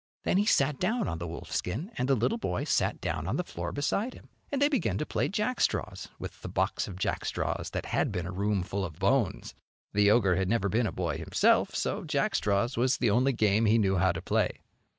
Then 0.23 0.37
he 0.37 0.47
sat 0.47 0.79
down 0.79 1.07
on 1.07 1.19
the 1.19 1.27
wolf 1.27 1.51
skin 1.51 1.91
and 1.95 2.09
the 2.09 2.15
little 2.15 2.39
boy 2.39 2.63
sat 2.63 2.99
down 3.01 3.27
on 3.27 3.35
the 3.37 3.43
floor 3.43 3.71
beside 3.71 4.15
him, 4.15 4.29
and 4.51 4.59
they 4.59 4.67
began 4.67 4.97
to 4.97 5.05
play 5.05 5.29
jackstraws 5.29 6.09
with 6.17 6.41
the 6.41 6.49
box 6.49 6.87
of 6.87 6.95
jackstraws 6.95 7.69
that 7.69 7.85
had 7.85 8.11
been 8.11 8.25
a 8.25 8.31
room 8.31 8.63
full 8.63 8.83
of 8.83 8.97
bones. 8.97 9.53
The 9.93 10.09
ogre 10.09 10.37
had 10.37 10.49
never 10.49 10.69
been 10.69 10.87
a 10.87 10.91
boy 10.91 11.19
himself, 11.19 11.75
so 11.75 12.03
jackstraws 12.03 12.77
was 12.77 12.97
the 12.97 13.11
only 13.11 13.31
game 13.33 13.65
he 13.67 13.77
knew 13.77 13.97
how 13.97 14.11
to 14.11 14.23
play. 14.23 14.61